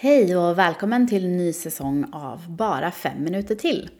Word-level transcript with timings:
Hej 0.00 0.36
och 0.36 0.58
välkommen 0.58 1.08
till 1.08 1.28
ny 1.28 1.52
säsong 1.52 2.06
av 2.12 2.50
Bara 2.50 2.90
fem 2.90 3.24
minuter 3.24 3.54
till. 3.54 3.90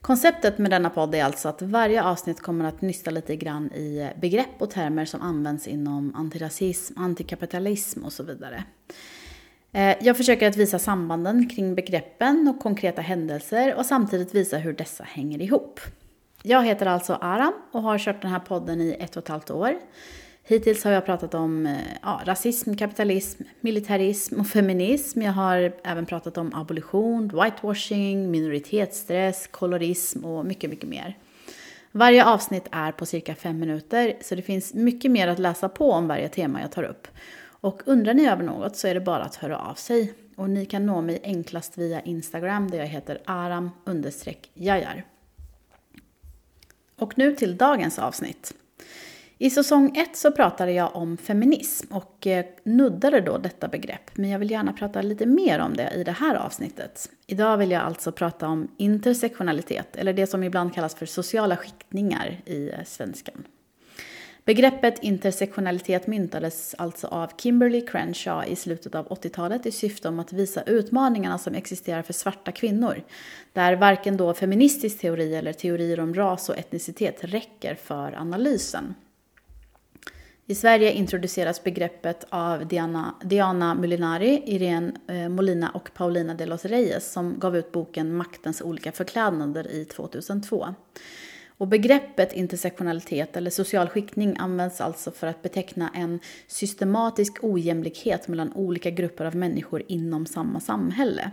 Konceptet 0.00 0.58
med 0.58 0.70
denna 0.70 0.90
podd 0.90 1.14
är 1.14 1.24
alltså 1.24 1.48
att 1.48 1.62
varje 1.62 2.02
avsnitt 2.02 2.40
kommer 2.40 2.64
att 2.64 2.80
nysta 2.80 3.10
lite 3.10 3.36
grann 3.36 3.72
i 3.72 4.10
begrepp 4.20 4.62
och 4.62 4.70
termer 4.70 5.04
som 5.04 5.22
används 5.22 5.68
inom 5.68 6.14
antirasism, 6.14 6.98
antikapitalism 6.98 8.04
och 8.04 8.12
så 8.12 8.22
vidare. 8.22 8.64
Eh, 9.72 9.96
jag 10.00 10.16
försöker 10.16 10.48
att 10.48 10.56
visa 10.56 10.78
sambanden 10.78 11.48
kring 11.48 11.74
begreppen 11.74 12.48
och 12.48 12.62
konkreta 12.62 13.02
händelser 13.02 13.74
och 13.74 13.86
samtidigt 13.86 14.34
visa 14.34 14.58
hur 14.58 14.72
dessa 14.72 15.04
hänger 15.04 15.42
ihop. 15.42 15.80
Jag 16.42 16.64
heter 16.64 16.86
alltså 16.86 17.18
Aram 17.20 17.54
och 17.72 17.82
har 17.82 17.98
kört 17.98 18.22
den 18.22 18.30
här 18.30 18.40
podden 18.40 18.80
i 18.80 18.96
ett 19.00 19.16
och 19.16 19.22
ett 19.22 19.28
halvt 19.28 19.50
år. 19.50 19.78
Hittills 20.50 20.84
har 20.84 20.92
jag 20.92 21.04
pratat 21.04 21.34
om 21.34 21.66
eh, 21.66 21.76
ja, 22.02 22.20
rasism, 22.24 22.74
kapitalism, 22.74 23.42
militarism 23.60 24.40
och 24.40 24.46
feminism. 24.46 25.22
Jag 25.22 25.32
har 25.32 25.72
även 25.84 26.06
pratat 26.06 26.38
om 26.38 26.54
abolition, 26.54 27.28
whitewashing, 27.28 28.30
minoritetsstress, 28.30 29.46
kolorism 29.46 30.24
och 30.24 30.46
mycket, 30.46 30.70
mycket 30.70 30.88
mer. 30.88 31.18
Varje 31.92 32.24
avsnitt 32.24 32.68
är 32.70 32.92
på 32.92 33.06
cirka 33.06 33.34
fem 33.34 33.58
minuter, 33.58 34.16
så 34.20 34.34
det 34.34 34.42
finns 34.42 34.74
mycket 34.74 35.10
mer 35.10 35.28
att 35.28 35.38
läsa 35.38 35.68
på 35.68 35.92
om 35.92 36.08
varje 36.08 36.28
tema 36.28 36.60
jag 36.60 36.72
tar 36.72 36.82
upp. 36.82 37.08
Och 37.60 37.82
undrar 37.86 38.14
ni 38.14 38.28
över 38.28 38.44
något 38.44 38.76
så 38.76 38.88
är 38.88 38.94
det 38.94 39.00
bara 39.00 39.22
att 39.22 39.34
höra 39.34 39.58
av 39.58 39.74
sig. 39.74 40.14
Och 40.36 40.50
ni 40.50 40.66
kan 40.66 40.86
nå 40.86 41.00
mig 41.00 41.20
enklast 41.22 41.78
via 41.78 42.00
Instagram 42.00 42.70
där 42.70 42.78
jag 42.78 42.86
heter 42.86 43.18
aram 43.24 43.70
jajar. 44.54 45.04
Och 46.98 47.18
nu 47.18 47.34
till 47.36 47.56
dagens 47.56 47.98
avsnitt. 47.98 48.54
I 49.40 49.50
säsong 49.50 49.96
1 49.96 50.16
så 50.16 50.32
pratade 50.32 50.72
jag 50.72 50.96
om 50.96 51.16
feminism 51.16 51.92
och 51.92 52.26
eh, 52.26 52.44
nuddade 52.62 53.20
då 53.20 53.38
detta 53.38 53.68
begrepp, 53.68 54.10
men 54.14 54.30
jag 54.30 54.38
vill 54.38 54.50
gärna 54.50 54.72
prata 54.72 55.02
lite 55.02 55.26
mer 55.26 55.58
om 55.58 55.76
det 55.76 55.92
i 55.96 56.04
det 56.04 56.12
här 56.12 56.34
avsnittet. 56.34 57.10
Idag 57.26 57.56
vill 57.56 57.70
jag 57.70 57.82
alltså 57.82 58.12
prata 58.12 58.48
om 58.48 58.68
intersektionalitet, 58.76 59.96
eller 59.96 60.12
det 60.12 60.26
som 60.26 60.42
ibland 60.42 60.74
kallas 60.74 60.94
för 60.94 61.06
sociala 61.06 61.56
skiktningar 61.56 62.40
i 62.44 62.68
eh, 62.68 62.84
svenskan. 62.86 63.44
Begreppet 64.44 65.02
intersektionalitet 65.02 66.06
myntades 66.06 66.74
alltså 66.78 67.06
av 67.06 67.30
Kimberly 67.36 67.86
Crenshaw 67.86 68.52
i 68.52 68.56
slutet 68.56 68.94
av 68.94 69.08
80-talet 69.08 69.66
i 69.66 69.70
syfte 69.70 70.08
om 70.08 70.18
att 70.20 70.32
visa 70.32 70.62
utmaningarna 70.62 71.38
som 71.38 71.54
existerar 71.54 72.02
för 72.02 72.12
svarta 72.12 72.52
kvinnor, 72.52 73.02
där 73.52 73.76
varken 73.76 74.16
då 74.16 74.34
feministisk 74.34 75.00
teori 75.00 75.34
eller 75.34 75.52
teorier 75.52 76.00
om 76.00 76.14
ras 76.14 76.48
och 76.48 76.58
etnicitet 76.58 77.24
räcker 77.24 77.74
för 77.74 78.12
analysen. 78.12 78.94
I 80.50 80.54
Sverige 80.54 80.92
introduceras 80.92 81.64
begreppet 81.64 82.26
av 82.28 82.66
Diana, 82.68 83.14
Diana 83.24 83.74
Molinari, 83.74 84.42
Irene 84.46 84.92
eh, 85.08 85.28
Molina 85.28 85.70
och 85.70 85.90
Paulina 85.94 86.34
de 86.34 86.46
los 86.46 86.64
Reyes 86.64 87.12
som 87.12 87.38
gav 87.38 87.56
ut 87.56 87.72
boken 87.72 88.16
Maktens 88.16 88.62
olika 88.62 88.92
förklädnader 88.92 89.70
i 89.70 89.84
2002. 89.84 90.74
Och 91.58 91.68
begreppet 91.68 92.32
intersektionalitet 92.32 93.36
eller 93.36 93.50
social 93.50 93.88
skiktning 93.88 94.36
används 94.38 94.80
alltså 94.80 95.10
för 95.10 95.26
att 95.26 95.42
beteckna 95.42 95.90
en 95.94 96.20
systematisk 96.46 97.38
ojämlikhet 97.44 98.28
mellan 98.28 98.52
olika 98.52 98.90
grupper 98.90 99.24
av 99.24 99.36
människor 99.36 99.82
inom 99.88 100.26
samma 100.26 100.60
samhälle. 100.60 101.30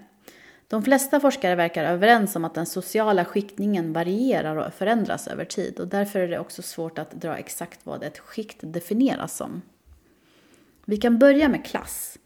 De 0.68 0.84
flesta 0.84 1.20
forskare 1.20 1.56
verkar 1.56 1.84
överens 1.84 2.36
om 2.36 2.46
att 2.46 2.54
den 2.54 2.66
sociala 2.66 3.26
skiktningen 3.26 3.94
varierar 3.94 4.56
och 4.56 4.74
förändras 4.74 5.28
över 5.28 5.46
tid 5.46 5.80
och 5.80 5.88
därför 5.88 6.20
är 6.20 6.28
det 6.28 6.40
också 6.40 6.62
svårt 6.62 7.00
att 7.00 7.12
dra 7.12 7.38
exakt 7.38 7.80
vad 7.84 8.04
ett 8.04 8.20
skikt 8.20 8.58
definieras 8.62 9.38
som. 9.38 9.62
Vi 10.86 10.98
kan 10.98 11.20
börja 11.20 11.50
med 11.50 11.66
klass. 11.66 12.18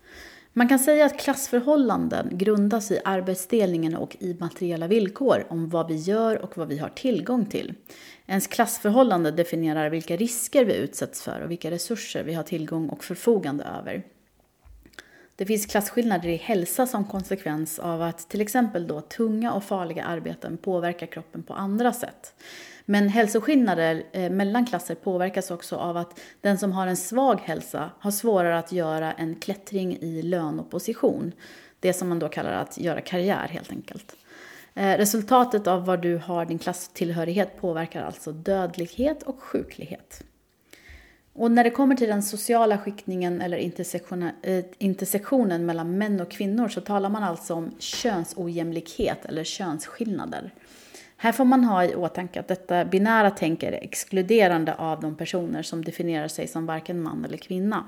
Man 0.54 0.68
kan 0.70 0.80
säga 0.80 1.06
att 1.06 1.20
klassförhållanden 1.20 2.30
grundas 2.32 2.92
i 2.92 3.00
arbetsdelningen 3.06 3.96
och 3.96 4.18
i 4.20 4.38
materiella 4.40 4.88
villkor 4.88 5.46
om 5.50 5.70
vad 5.70 5.88
vi 5.88 5.96
gör 5.96 6.42
och 6.42 6.58
vad 6.58 6.68
vi 6.68 6.78
har 6.78 6.90
tillgång 6.90 7.46
till. 7.46 7.74
Ens 8.26 8.48
klassförhållande 8.48 9.32
definierar 9.32 9.90
vilka 9.90 10.16
risker 10.16 10.66
vi 10.66 10.76
utsätts 10.76 11.22
för 11.22 11.42
och 11.42 11.52
vilka 11.52 11.72
resurser 11.72 12.24
vi 12.24 12.34
har 12.34 12.44
tillgång 12.44 12.90
och 12.90 13.04
förfogande 13.04 13.64
över. 13.64 14.04
Det 15.40 15.46
finns 15.46 15.66
klasskillnader 15.66 16.30
i 16.30 16.36
hälsa 16.36 16.88
som 16.88 17.06
konsekvens 17.06 17.80
av 17.80 18.02
att 18.02 18.30
till 18.30 18.42
exempel 18.42 18.88
då 18.88 19.02
tunga 19.02 19.54
och 19.54 19.64
farliga 19.64 20.04
arbeten 20.04 20.58
påverkar 20.58 21.08
kroppen 21.08 21.44
på 21.44 21.54
andra 21.54 21.94
sätt. 21.94 22.34
Men 22.86 23.10
hälsoskillnader 23.10 24.04
eh, 24.12 24.30
mellan 24.30 24.66
klasser 24.66 24.96
påverkas 24.96 25.52
också 25.52 25.76
av 25.76 25.98
att 25.98 26.20
den 26.42 26.58
som 26.58 26.72
har 26.72 26.88
en 26.88 26.98
svag 26.98 27.40
hälsa 27.44 27.92
har 28.00 28.12
svårare 28.12 28.60
att 28.60 28.72
göra 28.72 29.12
en 29.12 29.36
klättring 29.36 29.98
i 30.02 30.22
lön 30.22 30.60
och 30.60 30.72
position. 30.72 31.32
Det 31.80 31.94
som 31.94 32.10
man 32.10 32.20
då 32.20 32.30
kallar 32.30 32.52
att 32.52 32.78
göra 32.78 33.02
karriär 33.02 33.48
helt 33.48 33.72
enkelt. 33.72 34.16
Eh, 34.74 34.98
resultatet 34.98 35.68
av 35.68 35.86
var 35.86 35.98
du 35.98 36.18
har 36.18 36.46
din 36.46 36.60
klasstillhörighet 36.60 37.58
påverkar 37.62 38.04
alltså 38.04 38.32
dödlighet 38.32 39.24
och 39.24 39.44
sjuklighet. 39.44 40.24
Och 41.40 41.52
när 41.52 41.64
det 41.64 41.70
kommer 41.70 41.96
till 41.96 42.08
den 42.08 42.24
sociala 42.24 42.78
skiktningen 42.78 43.42
eller 43.42 43.58
eh, 44.42 44.66
intersektionen 44.78 45.66
mellan 45.66 45.98
män 45.98 46.22
och 46.22 46.32
kvinnor 46.32 46.68
så 46.68 46.82
talar 46.82 47.10
man 47.10 47.24
alltså 47.24 47.54
om 47.54 47.72
könsojämlikhet 47.80 49.26
eller 49.26 49.44
könsskillnader. 49.44 50.54
Här 51.18 51.32
får 51.32 51.46
man 51.46 51.64
ha 51.64 51.86
i 51.86 51.96
åtanke 51.96 52.40
att 52.40 52.48
detta 52.48 52.86
binära 52.86 53.32
tänk 53.32 53.64
är 53.64 53.72
exkluderande 53.72 54.74
av 54.76 55.02
de 55.02 55.16
personer 55.16 55.62
som 55.62 55.86
definierar 55.86 56.28
sig 56.28 56.48
som 56.48 56.66
varken 56.66 57.02
man 57.02 57.26
eller 57.26 57.38
kvinna. 57.38 57.84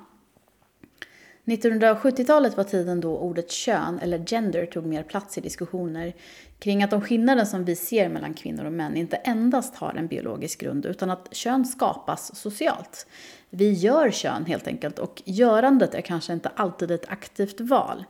1970-talet 1.45 2.57
var 2.57 2.63
tiden 2.63 3.01
då 3.01 3.17
ordet 3.17 3.51
kön, 3.51 3.99
eller 3.99 4.25
gender, 4.25 4.65
tog 4.65 4.85
mer 4.85 5.03
plats 5.03 5.37
i 5.37 5.41
diskussioner 5.41 6.13
kring 6.59 6.83
att 6.83 6.89
de 6.91 7.01
skillnader 7.01 7.45
som 7.45 7.65
vi 7.65 7.75
ser 7.75 8.09
mellan 8.09 8.33
kvinnor 8.33 8.65
och 8.65 8.71
män 8.71 8.97
inte 8.97 9.15
endast 9.15 9.75
har 9.75 9.93
en 9.93 10.07
biologisk 10.07 10.59
grund 10.59 10.85
utan 10.85 11.09
att 11.09 11.27
kön 11.31 11.65
skapas 11.65 12.35
socialt. 12.35 13.07
Vi 13.49 13.71
gör 13.71 14.11
kön 14.11 14.45
helt 14.45 14.67
enkelt 14.67 14.99
och 14.99 15.21
görandet 15.25 15.93
är 15.95 16.01
kanske 16.01 16.33
inte 16.33 16.51
alltid 16.55 16.91
ett 16.91 17.09
aktivt 17.09 17.59
val. 17.59 18.05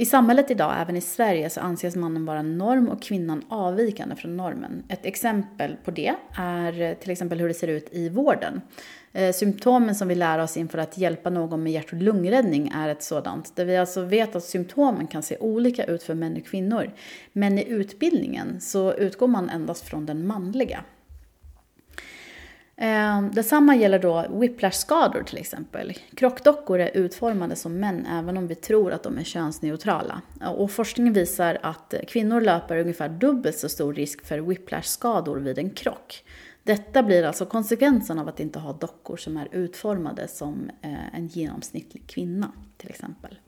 I 0.00 0.06
samhället 0.06 0.50
idag, 0.50 0.74
även 0.80 0.96
i 0.96 1.00
Sverige, 1.00 1.50
så 1.50 1.60
anses 1.60 1.96
mannen 1.96 2.24
vara 2.24 2.42
norm 2.42 2.88
och 2.88 3.02
kvinnan 3.02 3.44
avvikande 3.48 4.16
från 4.16 4.36
normen. 4.36 4.82
Ett 4.88 5.06
exempel 5.06 5.76
på 5.84 5.90
det 5.90 6.14
är 6.34 6.80
eh, 6.80 6.94
till 6.94 7.10
exempel 7.10 7.40
hur 7.40 7.48
det 7.48 7.54
ser 7.54 7.68
ut 7.68 7.88
i 7.92 8.08
vården. 8.08 8.60
Eh, 9.12 9.32
symptomen 9.32 9.94
som 9.94 10.08
vi 10.08 10.14
lär 10.14 10.38
oss 10.38 10.56
inför 10.56 10.78
att 10.78 10.98
hjälpa 10.98 11.30
någon 11.30 11.62
med 11.62 11.72
hjärt 11.72 11.92
och 11.92 11.98
lungräddning 11.98 12.72
är 12.74 12.88
ett 12.88 13.02
sådant. 13.02 13.56
Där 13.56 13.64
vi 13.64 13.76
alltså 13.76 14.02
vet 14.02 14.36
att 14.36 14.44
symptomen 14.44 15.06
kan 15.06 15.22
se 15.22 15.36
olika 15.38 15.84
ut 15.84 16.02
för 16.02 16.14
män 16.14 16.36
och 16.36 16.46
kvinnor. 16.46 16.90
Men 17.32 17.58
i 17.58 17.68
utbildningen 17.68 18.60
så 18.60 18.94
utgår 18.94 19.26
man 19.26 19.50
endast 19.50 19.88
från 19.88 20.06
den 20.06 20.26
manliga. 20.26 20.84
Eh, 22.80 23.22
detsamma 23.22 23.76
gäller 23.76 23.98
då 23.98 24.26
whiplash-skador 24.30 25.22
till 25.22 25.38
exempel. 25.38 25.92
Krockdockor 26.14 26.80
är 26.80 26.96
utformade 26.96 27.56
som 27.56 27.80
män 27.80 28.06
även 28.06 28.36
om 28.36 28.46
vi 28.46 28.54
tror 28.54 28.92
att 28.92 29.02
de 29.02 29.18
är 29.18 29.24
könsneutrala. 29.24 30.22
Och 30.56 30.70
forskningen 30.70 31.12
visar 31.12 31.58
att 31.62 31.94
kvinnor 32.08 32.40
löper 32.40 32.76
ungefär 32.76 33.08
dubbelt 33.08 33.58
så 33.58 33.68
stor 33.68 33.94
risk 33.94 34.26
för 34.26 34.38
whiplash-skador 34.38 35.36
vid 35.36 35.58
en 35.58 35.70
krock. 35.70 36.24
Detta 36.62 37.02
blir 37.02 37.24
alltså 37.24 37.46
konsekvensen 37.46 38.18
av 38.18 38.28
att 38.28 38.40
inte 38.40 38.58
ha 38.58 38.72
dockor 38.72 39.16
som 39.16 39.36
är 39.36 39.48
utformade 39.52 40.28
som 40.28 40.70
eh, 40.82 41.14
en 41.14 41.26
genomsnittlig 41.26 42.06
kvinna 42.06 42.52
till 42.76 42.90
exempel. 42.90 43.38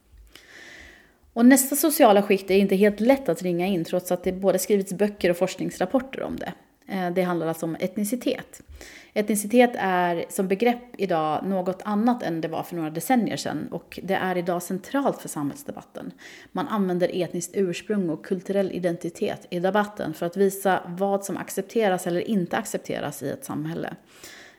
Och 1.32 1.46
nästa 1.46 1.76
sociala 1.76 2.22
skikt 2.22 2.50
är 2.50 2.58
inte 2.58 2.76
helt 2.76 3.00
lätt 3.00 3.28
att 3.28 3.42
ringa 3.42 3.66
in 3.66 3.84
trots 3.84 4.12
att 4.12 4.24
det 4.24 4.32
både 4.32 4.58
skrivits 4.58 4.92
böcker 4.92 5.30
och 5.30 5.36
forskningsrapporter 5.36 6.22
om 6.22 6.36
det. 6.36 6.52
Eh, 6.90 7.10
det 7.10 7.22
handlar 7.22 7.46
alltså 7.46 7.66
om 7.66 7.76
etnicitet. 7.80 8.62
Etnicitet 9.14 9.70
är 9.74 10.24
som 10.28 10.48
begrepp 10.48 10.82
idag 10.98 11.46
något 11.46 11.82
annat 11.84 12.22
än 12.22 12.40
det 12.40 12.48
var 12.48 12.62
för 12.62 12.76
några 12.76 12.90
decennier 12.90 13.36
sedan 13.36 13.68
och 13.70 14.00
det 14.02 14.14
är 14.14 14.38
idag 14.38 14.62
centralt 14.62 15.20
för 15.20 15.28
samhällsdebatten. 15.28 16.12
Man 16.52 16.68
använder 16.68 17.10
etniskt 17.22 17.50
ursprung 17.54 18.10
och 18.10 18.24
kulturell 18.24 18.72
identitet 18.72 19.46
i 19.50 19.60
debatten 19.60 20.14
för 20.14 20.26
att 20.26 20.36
visa 20.36 20.80
vad 20.86 21.24
som 21.24 21.36
accepteras 21.36 22.06
eller 22.06 22.20
inte 22.20 22.56
accepteras 22.56 23.22
i 23.22 23.30
ett 23.30 23.44
samhälle. 23.44 23.96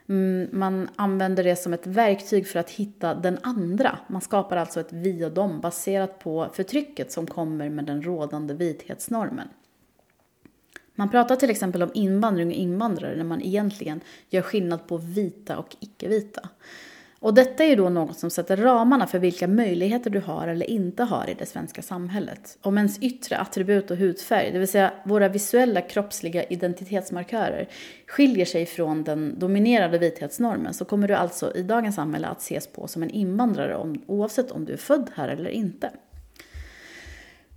Mm, 0.09 0.50
man 0.51 0.89
använder 0.95 1.44
det 1.44 1.56
som 1.56 1.74
ett 1.74 1.88
verktyg 1.88 2.47
för 2.47 2.59
att 2.59 2.69
hitta 2.69 3.13
den 3.13 3.38
andra. 3.44 4.00
Man 4.07 4.21
skapar 4.21 4.57
alltså 4.57 4.80
ett 4.80 4.94
vi 4.94 5.25
och 5.25 5.31
dem 5.31 5.62
baserat 5.62 6.19
på 6.19 6.47
förtrycket 6.54 7.12
som 7.12 7.27
kommer 7.27 7.69
med 7.69 7.86
den 7.86 8.01
rådande 8.01 8.54
vithetsnormen. 8.54 9.47
Man 11.01 11.09
pratar 11.09 11.36
till 11.36 11.50
exempel 11.50 11.83
om 11.83 11.92
invandring 11.94 12.48
och 12.48 12.53
invandrare 12.53 13.15
när 13.15 13.24
man 13.24 13.42
egentligen 13.42 14.01
gör 14.30 14.42
skillnad 14.42 14.88
på 14.88 14.98
vita 14.98 15.57
och 15.57 15.75
icke-vita. 15.80 16.50
Och 17.19 17.33
detta 17.33 17.63
är 17.63 17.68
ju 17.68 17.75
då 17.75 17.89
något 17.89 18.19
som 18.19 18.30
sätter 18.30 18.57
ramarna 18.57 19.07
för 19.07 19.19
vilka 19.19 19.48
möjligheter 19.48 20.09
du 20.09 20.19
har 20.19 20.48
eller 20.48 20.69
inte 20.69 21.03
har 21.03 21.30
i 21.30 21.33
det 21.33 21.45
svenska 21.45 21.81
samhället. 21.81 22.57
Om 22.62 22.77
ens 22.77 23.00
yttre 23.00 23.38
attribut 23.38 23.92
och 23.92 23.98
hudfärg, 23.98 24.51
det 24.51 24.59
vill 24.59 24.68
säga 24.68 24.94
våra 25.06 25.30
visuella 25.30 25.81
kroppsliga 25.81 26.44
identitetsmarkörer, 26.44 27.69
skiljer 28.07 28.45
sig 28.45 28.65
från 28.65 29.04
den 29.04 29.39
dominerade 29.39 29.97
vithetsnormen 29.97 30.74
så 30.74 30.86
kommer 30.86 31.07
du 31.07 31.13
alltså 31.13 31.56
i 31.56 31.63
dagens 31.63 31.95
samhälle 31.95 32.27
att 32.27 32.42
ses 32.42 32.68
på 32.68 32.88
som 32.88 33.04
en 33.04 33.09
invandrare 33.09 33.97
oavsett 34.07 34.51
om 34.51 34.65
du 34.65 34.74
är 34.74 34.77
född 34.77 35.09
här 35.15 35.27
eller 35.27 35.50
inte. 35.50 35.92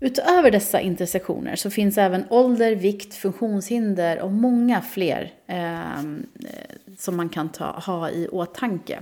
Utöver 0.04 0.50
dessa 0.50 0.80
intersektioner 0.80 1.56
så 1.56 1.70
finns 1.70 1.98
även 1.98 2.24
ålder, 2.30 2.74
vikt, 2.74 3.14
funktionshinder 3.14 4.20
och 4.20 4.32
många 4.32 4.82
fler 4.82 5.32
ehm, 5.46 6.26
eh, 6.40 6.94
som 6.98 7.16
man 7.16 7.28
kan 7.28 7.48
ta, 7.48 7.64
ha 7.64 8.10
i 8.10 8.28
åtanke 8.28 9.00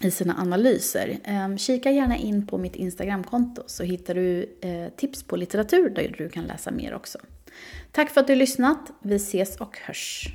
i 0.00 0.10
sina 0.10 0.34
analyser. 0.38 1.18
Eh, 1.24 1.56
kika 1.56 1.90
gärna 1.90 2.16
in 2.16 2.46
på 2.46 2.58
mitt 2.58 2.76
Instagramkonto 2.76 3.62
så 3.66 3.82
hittar 3.82 4.14
du 4.14 4.56
eh, 4.60 4.88
tips 4.96 5.22
på 5.22 5.36
litteratur 5.36 5.90
där 5.90 6.14
du 6.18 6.28
kan 6.28 6.44
läsa 6.44 6.70
mer 6.70 6.94
också. 6.94 7.18
Tack 7.92 8.10
för 8.10 8.20
att 8.20 8.26
du 8.26 8.34
lyssnat. 8.34 8.90
Vi 9.02 9.16
ses 9.16 9.56
och 9.56 9.78
hörs. 9.78 10.28